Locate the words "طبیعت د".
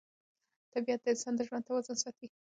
0.73-1.07